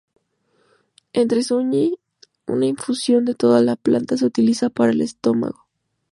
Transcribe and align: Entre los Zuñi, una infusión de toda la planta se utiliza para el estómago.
Entre 1.13 1.37
los 1.37 1.49
Zuñi, 1.49 1.99
una 2.47 2.65
infusión 2.65 3.23
de 3.23 3.35
toda 3.35 3.61
la 3.61 3.75
planta 3.75 4.17
se 4.17 4.25
utiliza 4.25 4.71
para 4.71 4.93
el 4.93 5.01
estómago. 5.01 5.67